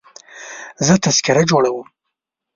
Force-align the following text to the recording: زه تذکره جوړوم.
زه 0.85 0.93
تذکره 1.05 1.43
جوړوم. 1.49 1.87